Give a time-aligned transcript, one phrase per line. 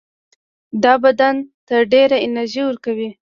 [0.83, 1.35] دا بدن
[1.67, 3.09] ته ډېره انرژي ورکوي.